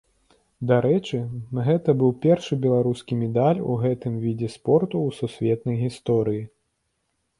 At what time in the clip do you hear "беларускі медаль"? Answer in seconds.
2.63-3.61